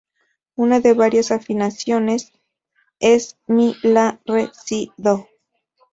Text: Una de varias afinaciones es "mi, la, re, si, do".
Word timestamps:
Una 0.55 0.79
de 0.79 0.95
varias 0.95 1.29
afinaciones 1.29 2.31
es 2.99 3.37
"mi, 3.45 3.75
la, 3.83 4.19
re, 4.25 4.49
si, 4.65 4.91
do". 4.97 5.27